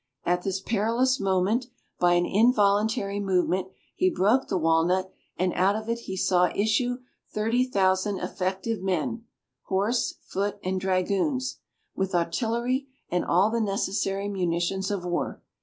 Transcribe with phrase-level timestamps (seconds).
[0.25, 1.67] At this perilous moment,
[1.99, 6.97] by an involuntary movement, he broke the walnut, and out of it he saw issue
[7.31, 9.25] thirty thousand effective men,
[9.65, 11.59] horse, foot, and dragoons,
[11.95, 15.39] with artillery and all the necessary munitions of war.